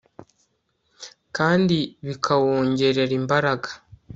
kandi 1.37 1.77
bikawongerera 2.07 3.13
imbaraga 3.19 3.69